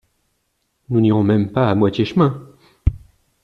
Nous 0.89 0.99
n’irons 0.99 1.23
même 1.23 1.51
pas 1.51 1.69
à 1.69 1.75
moitié 1.75 2.05
chemin! 2.05 2.49